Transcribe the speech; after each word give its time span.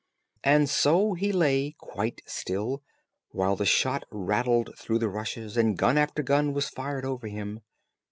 And 0.43 0.67
so 0.67 1.13
he 1.13 1.31
lay 1.31 1.75
quite 1.77 2.23
still, 2.25 2.81
while 3.29 3.55
the 3.55 3.67
shot 3.67 4.03
rattled 4.09 4.71
through 4.75 4.97
the 4.97 5.09
rushes, 5.09 5.55
and 5.55 5.77
gun 5.77 5.95
after 5.95 6.23
gun 6.23 6.53
was 6.53 6.69
fired 6.69 7.05
over 7.05 7.27
him. 7.27 7.59